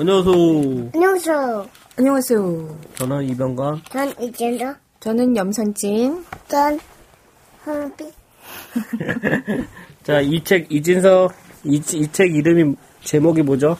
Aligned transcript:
안녕하세요. 0.00 0.90
안녕하세요. 0.94 1.68
안녕하세요. 1.96 2.78
저는 2.94 3.28
이병관. 3.30 3.82
전 3.90 4.14
이진도. 4.20 4.72
저는 5.00 5.36
염선진. 5.36 6.24
전 6.46 6.78
홍비. 7.66 8.04
자, 10.04 10.20
이 10.20 10.42
책, 10.44 10.70
이진서, 10.70 11.28
이, 11.64 11.82
이책 11.92 12.32
이름이, 12.32 12.76
제목이 13.02 13.42
뭐죠? 13.42 13.76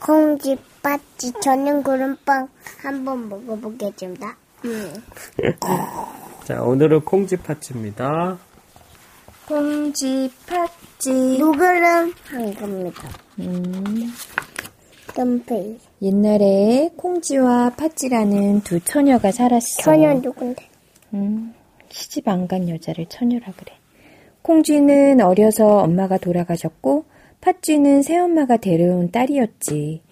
콩지팥지 0.00 1.32
전용 1.42 1.82
구름빵 1.82 2.48
한번 2.82 3.28
먹어보겠습니다. 3.28 4.36
음. 4.64 4.94
자, 6.44 6.62
오늘은 6.62 7.02
콩지팥입니다. 7.02 8.38
콩지, 9.46 10.32
팥지. 10.46 11.36
누구름 11.38 12.14
한 12.24 12.54
겁니다. 12.54 13.02
음, 13.40 14.10
덤페이. 15.14 15.78
옛날에 16.02 16.90
콩지와 16.96 17.70
팥지라는 17.70 18.60
두 18.62 18.80
처녀가 18.80 19.30
살았어. 19.32 19.82
처녀 19.82 20.14
누군데? 20.14 20.64
음, 21.14 21.52
시집 21.88 22.28
안 22.28 22.46
간 22.46 22.68
여자를 22.68 23.06
처녀라 23.08 23.52
그래. 23.56 23.72
콩쥐는 24.42 25.20
어려서 25.20 25.78
엄마가 25.78 26.18
돌아가셨고, 26.18 27.04
팥쥐는 27.40 28.02
새엄마가 28.02 28.56
데려온 28.58 29.10
딸이었지. 29.10 30.02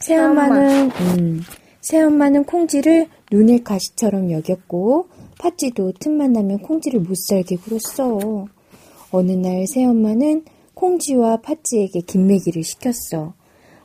새엄마는, 0.00 0.90
음, 0.90 1.40
새엄마는 1.80 2.44
콩쥐를 2.44 3.08
눈을 3.32 3.64
가시처럼 3.64 4.30
여겼고, 4.30 5.08
팥쥐도 5.38 5.92
틈만 6.00 6.32
나면 6.32 6.58
콩쥐를 6.60 7.00
못 7.00 7.14
살게 7.16 7.56
굴었어. 7.56 8.46
어느 9.10 9.32
날 9.32 9.66
새엄마는 9.66 10.44
콩쥐와 10.74 11.38
팥쥐에게 11.40 12.00
김매기를 12.00 12.62
시켰어. 12.62 13.34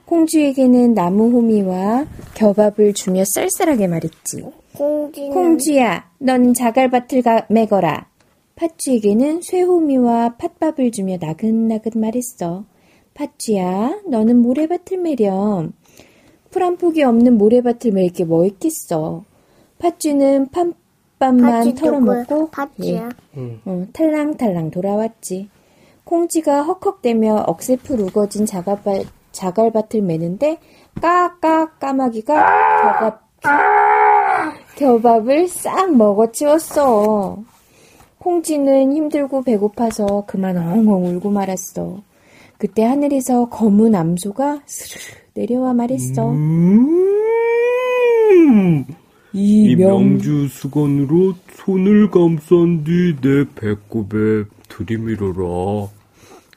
콩쥐에게는 0.05 0.93
나무 0.93 1.31
호미와 1.31 2.05
겨밥을 2.35 2.93
주며 2.93 3.23
쌀쌀하게 3.25 3.88
말했지. 3.88 4.43
콩지는 4.77 5.32
콩쥐야, 5.32 6.10
넌 6.20 6.54
자갈밭을 6.54 7.21
가, 7.21 7.45
매거라. 7.49 8.07
팥쥐에게는 8.55 9.41
쇠호미와 9.41 10.35
팥밥을 10.37 10.91
주며 10.91 11.18
나긋나긋 11.20 11.98
말했어. 11.98 12.65
팥쥐야, 13.13 14.01
너는 14.07 14.41
모래밭을 14.41 14.98
매렴. 14.98 15.73
풀 16.51 16.63
한 16.63 16.77
폭이 16.77 17.01
없는 17.04 17.38
모래밭을 17.38 17.91
멜게뭐 17.91 18.45
있겠어. 18.45 19.23
팥쥐는 19.79 20.49
팥밥만 20.51 21.73
털어먹고? 21.73 22.49
팥쥐야. 22.51 23.10
음. 23.38 23.60
어, 23.65 23.85
탈랑탈랑 23.91 24.70
돌아왔지. 24.70 25.49
콩쥐가 26.04 26.62
헉헉대며 26.63 27.45
억새풀 27.48 27.99
우거진 28.01 28.45
자갈밭, 28.45 29.07
자갈밭을 29.34 30.01
매는데 30.01 30.59
까까 31.01 31.71
까마귀가 31.73 32.34
겨밥, 33.01 33.21
겨밥을 34.77 35.48
싹 35.49 35.93
먹어치웠어. 35.95 37.37
콩쥐는 38.20 38.93
힘들고 38.93 39.41
배고파서 39.43 40.23
그만 40.27 40.55
엉엉 40.57 41.05
울고 41.17 41.29
말았어. 41.29 42.01
그때 42.57 42.84
하늘에서 42.85 43.49
검은 43.49 43.93
암소가 43.95 44.61
스르르 44.65 45.04
내려와 45.34 45.73
말했어. 45.73 46.29
음, 48.37 48.85
이 49.34 49.71
이 49.71 49.76
명, 49.76 49.89
명주 50.20 50.48
수건으로 50.49 51.34
손을 51.55 52.09
감싼 52.11 52.84
뒤 52.84 53.15
내 53.21 53.43
배꼽에 53.55 54.45
들이밀어라. 54.70 55.89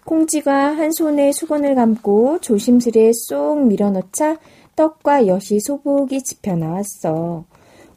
콩쥐가 0.07 0.77
한 0.77 0.93
손에 0.93 1.33
수건을 1.33 1.75
감고 1.75 2.39
조심스레 2.39 3.11
쏙 3.12 3.67
밀어넣자 3.67 4.39
떡과 4.77 5.27
엿이 5.27 5.59
소복이 5.59 6.23
집혀 6.23 6.55
나왔어. 6.55 7.45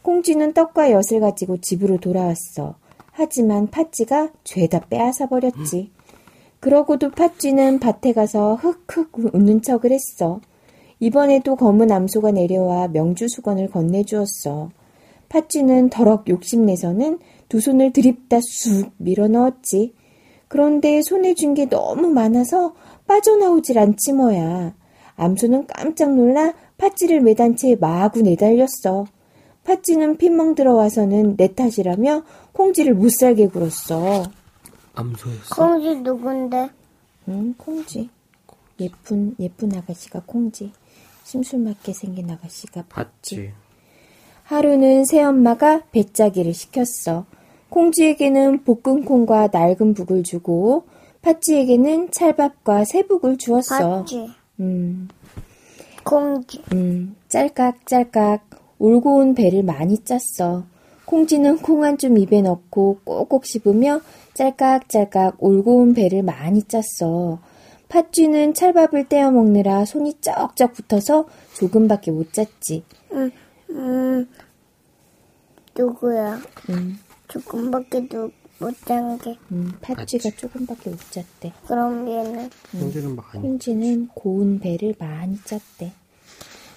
콩쥐는 0.01 0.53
떡과 0.53 0.89
엿을 0.89 1.19
가지고 1.19 1.57
집으로 1.57 1.99
돌아왔어. 1.99 2.73
하지만 3.11 3.67
팥쥐가 3.67 4.31
죄다 4.43 4.79
빼앗아 4.89 5.27
버렸지. 5.27 5.91
그러고도 6.59 7.11
팥쥐는 7.11 7.79
밭에 7.79 8.13
가서 8.13 8.55
흑흑 8.55 9.35
웃는 9.35 9.61
척을 9.61 9.91
했어. 9.91 10.41
이번에도 10.99 11.55
검은 11.55 11.91
암소가 11.91 12.31
내려와 12.31 12.87
명주 12.87 13.27
수건을 13.27 13.69
건네주었어. 13.69 14.71
팥쥐는 15.29 15.91
더럭 15.91 16.27
욕심내서는 16.27 17.19
두 17.49 17.61
손을 17.61 17.93
들입다 17.93 18.39
쑥 18.41 18.93
밀어넣었지. 18.97 19.93
그런데 20.49 21.01
손에 21.01 21.35
쥔게 21.35 21.69
너무 21.69 22.09
많아서 22.09 22.73
빠져나오질 23.07 23.79
않지 23.79 24.13
뭐야. 24.13 24.73
암소는 25.15 25.67
깜짝 25.67 26.13
놀라 26.13 26.53
팥쥐를 26.77 27.21
매단 27.21 27.55
채 27.55 27.75
마구 27.75 28.21
내달렸어. 28.21 29.05
팥쥐는 29.63 30.17
핀멍 30.17 30.55
들어와서는 30.55 31.37
내 31.37 31.53
탓이라며 31.53 32.23
콩쥐를 32.53 32.95
못 32.95 33.11
살게 33.11 33.47
굴었어. 33.47 34.23
암소였어. 34.95 35.55
콩지 35.55 35.95
누군데? 35.97 36.69
응, 37.27 37.53
콩쥐. 37.57 38.09
예쁜, 38.79 39.35
예쁜 39.39 39.75
아가씨가 39.75 40.23
콩쥐. 40.25 40.71
심술 41.23 41.59
맞게 41.59 41.93
생긴 41.93 42.31
아가씨가 42.31 42.85
팥쥐. 42.89 43.35
봤지. 43.35 43.53
하루는 44.43 45.05
새엄마가 45.05 45.83
배짜기를 45.91 46.55
시켰어. 46.55 47.25
콩쥐에게는 47.69 48.63
볶은 48.63 49.05
콩과 49.05 49.49
낡은 49.51 49.93
북을 49.93 50.23
주고 50.23 50.83
팥쥐에게는 51.21 52.11
찰밥과 52.11 52.85
새북을 52.85 53.37
주었어. 53.37 53.99
팥쥐. 53.99 54.29
음, 54.61 55.07
콩지. 56.03 56.63
음, 56.73 57.15
짤깍짤깍 57.27 58.49
울고 58.79 59.17
온 59.17 59.33
배를 59.35 59.63
많이 59.63 59.97
짰어. 60.03 60.63
콩쥐는 61.05 61.57
콩 61.59 61.83
한 61.83 61.97
줌 61.97 62.17
입에 62.17 62.41
넣고 62.41 62.99
꼭꼭 63.03 63.45
씹으며 63.45 64.01
짤깍짤깍 64.33 65.37
울고 65.39 65.77
온 65.81 65.93
배를 65.93 66.23
많이 66.23 66.63
짰어. 66.63 67.39
팥쥐는 67.89 68.53
찰밥을 68.53 69.09
떼어 69.09 69.31
먹느라 69.31 69.83
손이 69.83 70.15
쩍쩍 70.21 70.73
붙어서 70.73 71.25
조금밖에 71.55 72.11
못 72.11 72.31
짰지. 72.31 72.83
음, 73.13 73.31
음, 73.71 74.27
누구야? 75.75 76.39
음, 76.69 76.99
조금밖에 77.29 78.07
못잔 78.59 79.17
게. 79.19 79.37
음, 79.51 79.71
팥쥐가 79.81 80.31
조금밖에 80.31 80.89
못 80.89 80.99
짰대. 81.11 81.53
그럼 81.65 82.09
얘는 82.09 82.49
형제는 82.71 83.15
많이. 83.15 83.41
콩쥐는 83.41 84.09
고운 84.13 84.59
배를 84.59 84.95
많이 84.99 85.37
짰대. 85.45 85.93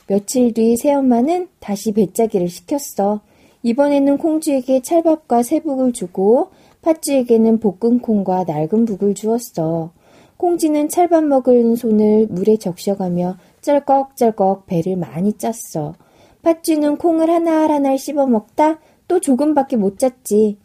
며칠 0.06 0.52
뒤 0.54 0.76
새엄마는 0.76 1.48
다시 1.58 1.92
배짜기를 1.92 2.48
시켰어. 2.48 3.20
이번에는 3.62 4.18
콩쥐에게 4.18 4.82
찰밥과 4.82 5.42
새북을 5.42 5.92
주고 5.92 6.50
팥쥐에게는 6.82 7.60
볶은 7.60 8.00
콩과 8.00 8.44
낡은 8.44 8.84
북을 8.84 9.14
주었어. 9.14 9.92
콩쥐는 10.36 10.88
찰밥 10.88 11.24
먹은 11.24 11.76
손을 11.76 12.26
물에 12.28 12.56
적셔가며 12.56 13.36
쩔꺽쩔꺽 13.60 14.66
배를 14.66 14.96
많이 14.96 15.32
짰어. 15.34 15.94
팥쥐는 16.42 16.96
콩을 16.96 17.30
하나하나 17.30 17.96
씹어 17.96 18.26
먹다 18.26 18.80
또 19.08 19.20
조금밖에 19.20 19.76
못 19.76 19.98
짰지. 19.98 20.58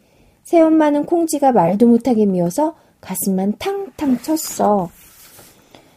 새엄마는 0.44 1.04
콩쥐가 1.04 1.52
말도 1.52 1.86
못하게 1.86 2.26
미워서 2.26 2.74
가슴만 3.00 3.54
탕탕 3.58 4.22
쳤어. 4.22 4.90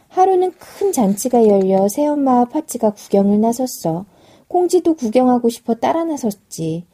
하루는 0.08 0.52
큰 0.58 0.92
잔치가 0.92 1.46
열려 1.46 1.88
새엄마와 1.88 2.46
팥쥐가 2.46 2.90
구경을 2.90 3.40
나섰어. 3.40 4.04
콩쥐도 4.48 4.94
구경하고 4.94 5.48
싶어 5.48 5.74
따라 5.74 6.04
나섰지. 6.04 6.84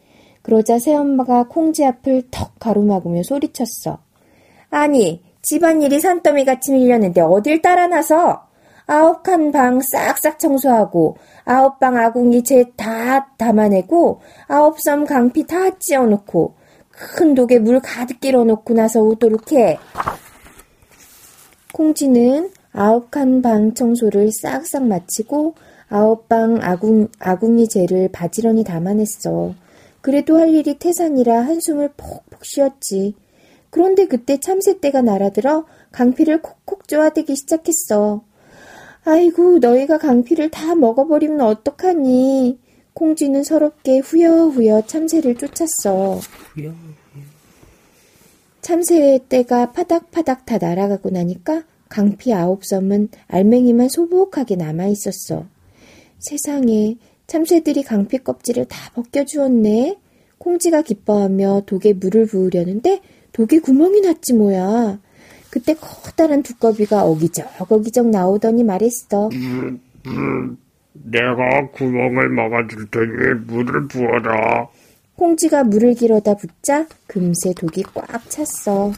그러자 0.43 0.79
새엄마가 0.79 1.49
콩쥐 1.49 1.85
앞을 1.85 2.29
턱 2.31 2.59
가로막으며 2.61 3.25
소리쳤어. 3.25 3.99
아니, 4.71 5.23
집안일이 5.43 5.99
산더미 5.99 6.45
같이 6.45 6.73
밀렸는데 6.73 7.21
어딜 7.21 7.61
따라 7.61 7.87
나서? 7.87 8.48
아홉 8.89 9.23
칸 9.23 9.53
방 9.53 9.81
싹싹 9.83 10.39
청소하고, 10.39 11.19
아홉 11.45 11.79
방 11.79 11.97
아궁이 11.97 12.43
재 12.43 12.65
다 12.75 13.29
담아내고, 13.37 14.21
아홉 14.49 14.81
섬 14.81 15.05
강피 15.05 15.47
다 15.47 15.79
찧어놓고, 15.79 16.55
큰 16.91 17.35
독에 17.35 17.59
물 17.59 17.81
가득 17.81 18.19
끼러놓고 18.19 18.73
나서 18.75 19.01
오도록 19.03 19.53
해. 19.53 19.79
콩쥐는 21.75 22.51
아홉 22.73 23.11
칸 23.11 23.43
방 23.43 23.75
청소를 23.75 24.31
싹싹 24.33 24.85
마치고 24.85 25.55
아홉 25.91 26.29
방 26.29 26.59
아궁, 26.63 27.09
아궁이 27.19 27.69
재를 27.69 28.09
바지런히 28.11 28.65
담아냈어. 28.65 29.55
그래도 30.01 30.39
할 30.39 30.55
일이 30.55 30.79
태산이라 30.79 31.43
한숨을 31.43 31.91
폭폭 31.97 32.43
쉬었지. 32.45 33.15
그런데 33.71 34.07
그때 34.07 34.41
참새떼가 34.41 35.03
날아들어 35.03 35.67
강피를 35.93 36.41
콕콕 36.41 36.89
쪼아대기 36.89 37.37
시작했어. 37.37 38.23
아이고, 39.05 39.59
너희가 39.59 39.99
강피를 39.99 40.51
다 40.51 40.75
먹어버리면 40.75 41.41
어떡하니? 41.41 42.59
콩쥐는 42.95 43.45
서럽게 43.45 43.99
후여후여 43.99 44.87
참새를 44.87 45.37
쫓았어. 45.37 46.21
참새의 48.61 49.21
떼가 49.29 49.73
파닥파닥 49.73 50.45
다 50.45 50.59
날아가고 50.59 51.11
나니까 51.11 51.63
강피 51.89 52.35
아홉 52.35 52.67
섬은 52.67 53.09
알맹이만 53.29 53.89
소복하게 53.89 54.57
남아 54.57 54.89
있었어. 54.89 55.47
세상에 56.19 56.97
참새들이 57.29 57.85
강피 57.85 58.19
껍질을 58.19 58.67
다 58.67 58.91
벗겨 58.95 59.25
주었네. 59.25 59.97
콩쥐가 60.39 60.83
기뻐하며 60.83 61.63
독에 61.67 61.93
물을 61.95 62.27
부으려는데 62.27 63.01
독에 63.33 63.61
구멍이 63.61 64.01
났지 64.01 64.35
뭐야. 64.35 65.01
그때 65.51 65.75
커다란 65.75 66.43
두꺼비가 66.43 67.05
어기적 67.05 67.49
어기적 67.71 68.09
나오더니 68.09 68.65
말했어. 68.65 69.31
내가 70.93 71.71
구멍을 71.73 72.29
막아줄 72.29 72.91
테니 72.91 73.47
물을 73.47 73.89
부어라. 73.89 74.69
콩쥐가 75.17 75.65
물을 75.65 75.95
길어다 75.95 76.35
붓자 76.35 76.87
금세 77.07 77.53
독이 77.55 77.83
꽉 77.95 78.29
찼어. 78.31 78.93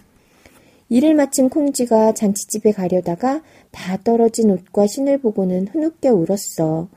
일을 0.88 1.14
마친 1.14 1.49
콩쥐가 1.49 2.14
잔치집에 2.14 2.73
가려다가 2.73 3.43
다 3.70 3.97
떨어진 4.02 4.50
옷과 4.50 4.87
신을 4.88 5.19
보고는 5.19 5.69
흐느껴 5.69 6.12
울었어. 6.12 6.88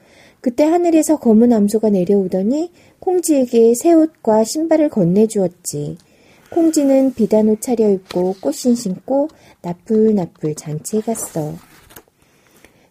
그때 0.42 0.66
하늘에서 0.66 1.18
검은 1.18 1.54
암소가 1.54 1.92
내려오더니 1.92 2.72
콩쥐에게 3.00 3.76
새 3.76 3.94
옷과 3.94 4.44
신발을 4.44 4.90
건네주었지. 4.90 5.98
콩쥐는 6.54 7.16
비단 7.16 7.50
옷 7.50 7.62
차려입고 7.62 8.36
꽃신 8.40 8.76
신고 8.76 9.28
나풀나풀 9.62 10.56
잔치에 10.56 11.02
갔어. 11.02 11.56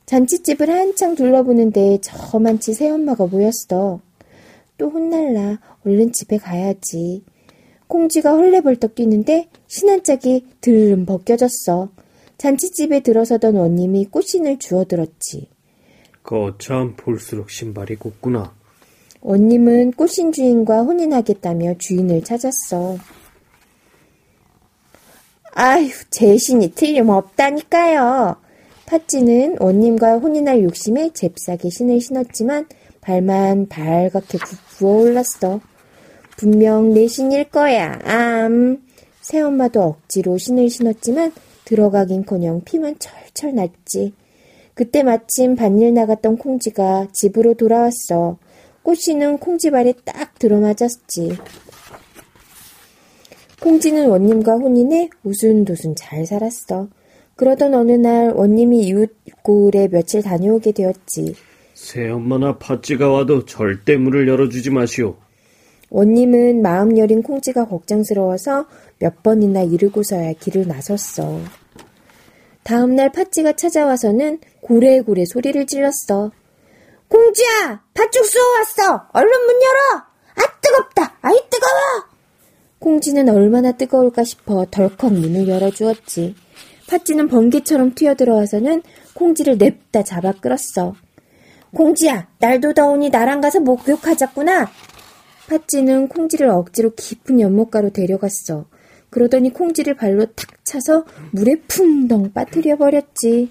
잔치집을 0.06 0.68
한창 0.68 1.14
둘러보는데 1.14 1.98
저만치 2.02 2.74
새엄마가 2.74 3.26
모였어. 3.26 4.00
또 4.76 4.90
혼날라. 4.90 5.60
얼른 5.86 6.12
집에 6.12 6.38
가야지. 6.38 7.22
콩쥐가 7.86 8.32
헐레벌떡 8.32 8.94
뛰는데 8.94 9.48
신한 9.68 10.02
짝이 10.02 10.46
들름 10.60 11.06
벗겨졌어. 11.06 11.90
잔치집에 12.38 13.00
들어서던 13.00 13.54
원님이 13.54 14.06
꽃신을 14.06 14.58
주워들었지. 14.58 15.48
거참 16.24 16.96
볼수록 16.96 17.50
신발이 17.50 17.96
곱구나. 17.96 18.54
원님은 19.20 19.92
꽃신 19.92 20.32
주인과 20.32 20.82
혼인하겠다며 20.82 21.74
주인을 21.78 22.24
찾았어. 22.24 22.98
아휴, 25.54 25.90
제 26.10 26.36
신이 26.36 26.72
틀림없다니까요. 26.74 28.36
팥쥐는 28.86 29.56
원님과 29.60 30.18
혼인할 30.18 30.64
욕심에 30.64 31.10
잽싸게 31.12 31.70
신을 31.70 32.00
신었지만 32.00 32.66
발만 33.00 33.68
발갛게 33.68 34.38
부어올랐어. 34.70 35.60
분명 36.36 36.94
내 36.94 37.06
신일 37.06 37.44
거야. 37.44 37.98
암. 38.04 38.82
새엄마도 39.20 39.82
억지로 39.82 40.38
신을 40.38 40.68
신었지만 40.68 41.32
들어가긴커녕 41.64 42.62
피만 42.64 42.96
철철 42.98 43.54
났지. 43.54 44.14
그때 44.74 45.02
마침 45.02 45.54
밭일 45.54 45.94
나갔던 45.94 46.38
콩쥐가 46.38 47.08
집으로 47.12 47.54
돌아왔어. 47.54 48.38
꽃씨는 48.82 49.38
콩쥐 49.38 49.70
발에 49.70 49.92
딱 50.04 50.38
들어맞았지. 50.38 51.36
콩쥐는 53.62 54.08
원님과 54.08 54.54
혼인해 54.54 55.08
우순도순 55.22 55.94
잘 55.94 56.26
살았어. 56.26 56.88
그러던 57.36 57.74
어느 57.74 57.92
날 57.92 58.32
원님이 58.34 58.80
이웃 58.80 59.14
고을에 59.42 59.86
며칠 59.86 60.20
다녀오게 60.20 60.72
되었지. 60.72 61.36
새엄마나 61.74 62.58
팥쥐가 62.58 63.08
와도 63.08 63.44
절대 63.44 63.96
문을 63.96 64.26
열어주지 64.26 64.70
마시오. 64.70 65.16
원님은 65.90 66.60
마음 66.60 66.98
여린 66.98 67.22
콩쥐가 67.22 67.66
걱정스러워서 67.68 68.66
몇 68.98 69.22
번이나 69.22 69.62
이르고서야 69.62 70.32
길을 70.34 70.66
나섰어. 70.66 71.38
다음날 72.64 73.12
팥쥐가 73.12 73.52
찾아와서는 73.52 74.40
고래고래 74.62 75.24
소리를 75.24 75.66
질렀어. 75.66 76.32
콩쥐야! 77.08 77.82
팥죽 77.94 78.24
쏘왔어! 78.24 79.06
얼른 79.12 79.46
문 79.46 79.54
열어! 79.54 80.02
아 80.34 80.60
뜨겁다! 80.60 81.18
아이 81.20 81.36
뜨거워! 81.50 82.11
콩쥐는 82.82 83.28
얼마나 83.28 83.70
뜨거울까 83.70 84.24
싶어 84.24 84.66
덜컥 84.68 85.12
문을 85.12 85.46
열어주었지. 85.46 86.34
팥쥐는 86.88 87.28
번개처럼 87.28 87.94
튀어들어와서는 87.94 88.82
콩쥐를 89.14 89.56
냅다 89.56 90.02
잡아 90.02 90.32
끌었어. 90.32 90.94
콩쥐야, 91.76 92.28
날도 92.40 92.74
더우니 92.74 93.10
나랑 93.10 93.40
가서 93.40 93.60
목욕하자꾸나. 93.60 94.68
팥쥐는 95.48 96.08
콩쥐를 96.08 96.48
억지로 96.48 96.90
깊은 96.96 97.40
연못가로 97.40 97.90
데려갔어. 97.90 98.66
그러더니 99.10 99.52
콩쥐를 99.52 99.94
발로 99.94 100.26
탁 100.26 100.64
차서 100.64 101.04
물에 101.30 101.60
풍덩 101.68 102.32
빠뜨려 102.32 102.76
버렸지. 102.76 103.48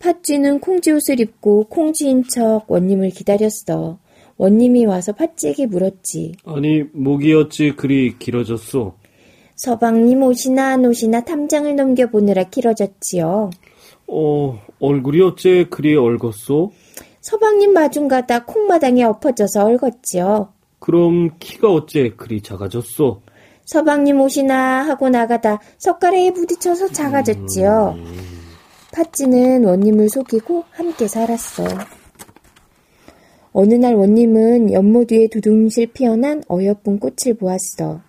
팥쥐는 0.00 0.58
콩쥐 0.58 0.90
옷을 0.90 1.20
입고 1.20 1.68
콩쥐인 1.68 2.24
척 2.24 2.64
원님을 2.66 3.10
기다렸어. 3.10 4.00
원님이 4.38 4.86
와서 4.86 5.12
팥쥐에게 5.12 5.66
물었지. 5.66 6.32
아니, 6.46 6.84
목이 6.92 7.34
어찌 7.34 7.72
그리 7.72 8.18
길어졌소? 8.18 8.94
서방님 9.56 10.22
옷이나 10.22 10.74
안 10.74 10.84
옷이나 10.86 11.24
탐장을 11.24 11.74
넘겨보느라 11.74 12.44
길어졌지요. 12.44 13.50
어, 14.06 14.62
얼굴이 14.78 15.20
어째 15.20 15.66
그리 15.68 15.96
얼었소? 15.96 16.70
서방님 17.20 17.72
마중 17.72 18.06
가다 18.06 18.44
콩마당에 18.44 19.02
엎어져서 19.02 19.64
얼었지요. 19.64 20.52
그럼 20.78 21.30
키가 21.40 21.72
어째 21.72 22.14
그리 22.16 22.40
작아졌소? 22.40 23.20
서방님 23.64 24.20
옷이나 24.20 24.82
하고 24.86 25.08
나가다 25.08 25.58
석가래에 25.78 26.32
부딪혀서 26.32 26.88
작아졌지요. 26.88 27.96
팥쥐는 28.92 29.64
원님을 29.64 30.08
속이고 30.08 30.64
함께 30.70 31.08
살았어. 31.08 31.64
어느 33.60 33.74
날 33.74 33.96
원님은 33.96 34.72
연못 34.72 35.10
위에 35.10 35.26
두둥실 35.26 35.88
피어난 35.88 36.44
어여쁜 36.48 37.00
꽃을 37.00 37.34
보았어. 37.40 38.00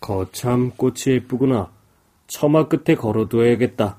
거참 0.00 0.70
꽃이 0.78 0.94
예쁘구나. 1.08 1.70
처마 2.26 2.68
끝에 2.68 2.96
걸어두어야겠다. 2.96 3.98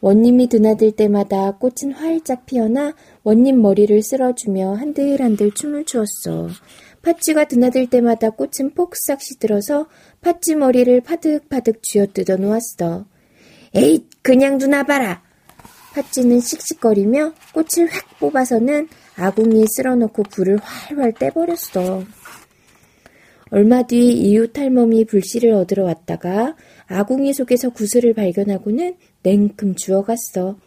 원님이 0.00 0.48
드나들 0.48 0.92
때마다 0.92 1.50
꽃은 1.56 1.94
활짝 1.94 2.46
피어나 2.46 2.94
원님 3.24 3.60
머리를 3.60 4.00
쓸어주며 4.00 4.74
한들한들 4.74 5.50
춤을 5.50 5.84
추었어. 5.84 6.46
팥쥐가 7.02 7.46
드나들 7.46 7.90
때마다 7.90 8.30
꽃은 8.30 8.74
폭삭 8.76 9.20
시들어서 9.20 9.88
팥쥐 10.20 10.54
머리를 10.54 11.00
파득파득 11.00 11.82
쥐어뜯어 11.82 12.36
놓았어. 12.36 13.04
에잇, 13.74 14.22
그냥 14.22 14.58
두나 14.58 14.84
봐라. 14.84 15.24
팥쥐는 15.94 16.38
씩씩거리며 16.38 17.32
꽃을 17.52 17.92
획 17.92 18.18
뽑아서는 18.20 18.86
아궁이에 19.16 19.64
쓸어넣고 19.68 20.24
불을 20.24 20.58
활활 20.62 21.12
때버렸어. 21.12 22.04
얼마 23.50 23.82
뒤 23.86 24.12
이웃 24.12 24.56
할멈이 24.58 25.04
불씨를 25.04 25.52
얻으러 25.52 25.84
왔다가 25.84 26.56
아궁이 26.86 27.32
속에서 27.32 27.70
구슬을 27.70 28.12
발견하고는 28.14 28.96
냉큼 29.22 29.76
주워갔어. 29.76 30.58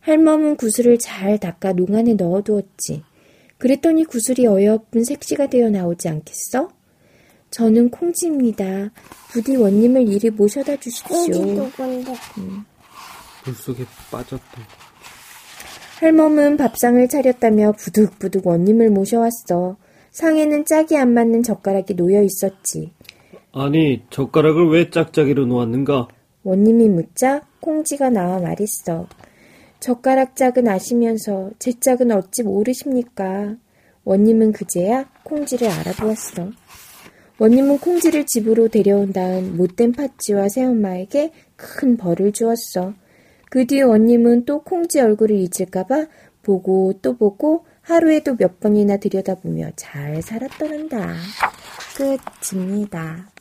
할멈은 0.00 0.56
구슬을 0.56 0.98
잘 0.98 1.38
닦아 1.38 1.72
농안에 1.72 2.14
넣어두었지. 2.14 3.02
그랬더니 3.58 4.04
구슬이 4.04 4.46
어여쁜 4.46 5.04
색시가 5.04 5.48
되어 5.48 5.68
나오지 5.68 6.08
않겠어? 6.08 6.70
저는 7.50 7.90
콩쥐입니다. 7.90 8.90
부디 9.30 9.56
원님을 9.56 10.06
이리 10.06 10.30
모셔다 10.30 10.76
주십시오. 10.76 11.16
콩쥐 11.16 11.40
누군데? 11.40 11.70
물속에 13.44 13.84
빠졌다. 14.10 14.87
할멈은 16.00 16.56
밥상을 16.58 17.08
차렸다며 17.08 17.72
부득부득 17.72 18.46
원님을 18.46 18.90
모셔왔어. 18.90 19.76
상에는 20.12 20.64
짝이 20.64 20.96
안 20.96 21.12
맞는 21.12 21.42
젓가락이 21.42 21.96
놓여 21.96 22.22
있었지. 22.22 22.92
아니, 23.52 24.04
젓가락을 24.08 24.70
왜 24.70 24.90
짝짝이로 24.90 25.46
놓았는가? 25.46 26.06
원님이 26.44 26.88
묻자 26.88 27.42
콩쥐가 27.60 28.10
나와 28.10 28.38
말했어. 28.38 29.08
젓가락 29.80 30.36
짝은 30.36 30.68
아시면서 30.68 31.50
제 31.58 31.72
짝은 31.72 32.12
어찌 32.12 32.44
모르십니까? 32.44 33.56
원님은 34.04 34.52
그제야 34.52 35.10
콩쥐를 35.24 35.68
알아보았어. 35.68 36.50
원님은 37.40 37.78
콩쥐를 37.78 38.26
집으로 38.26 38.68
데려온 38.68 39.12
다음 39.12 39.56
못된 39.56 39.92
팥쥐와 39.92 40.48
새엄마에게 40.48 41.32
큰 41.56 41.96
벌을 41.96 42.30
주었어. 42.30 42.94
그뒤 43.50 43.82
원님은 43.82 44.44
또 44.44 44.62
콩쥐 44.62 45.00
얼굴을 45.00 45.36
잊을까봐 45.36 46.06
보고 46.42 46.92
또 47.02 47.16
보고 47.16 47.66
하루에도 47.82 48.36
몇 48.36 48.60
번이나 48.60 48.98
들여다보며 48.98 49.70
잘 49.76 50.20
살았더란다. 50.20 51.14
끝입니다. 51.96 53.30